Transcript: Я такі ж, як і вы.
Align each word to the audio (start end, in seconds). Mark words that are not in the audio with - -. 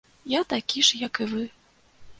Я 0.31 0.41
такі 0.53 0.79
ж, 0.89 0.99
як 1.09 1.21
і 1.27 1.31
вы. 1.35 1.47